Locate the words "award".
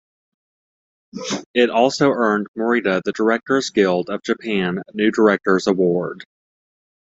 5.67-6.25